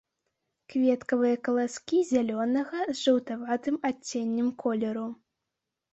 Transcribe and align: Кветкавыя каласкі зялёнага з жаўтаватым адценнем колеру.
Кветкавыя 0.73 1.37
каласкі 1.49 1.99
зялёнага 2.13 2.79
з 2.93 2.97
жаўтаватым 3.05 3.75
адценнем 3.91 4.49
колеру. 4.65 5.07